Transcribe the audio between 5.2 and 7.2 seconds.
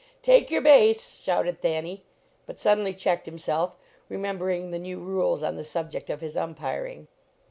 on the subject of his umpiring.